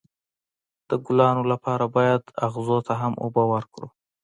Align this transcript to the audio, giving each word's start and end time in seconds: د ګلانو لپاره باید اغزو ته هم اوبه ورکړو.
د 0.89 0.91
ګلانو 1.05 1.43
لپاره 1.51 1.85
باید 1.95 2.21
اغزو 2.47 2.77
ته 2.87 2.93
هم 3.01 3.13
اوبه 3.23 3.43
ورکړو. 3.53 3.87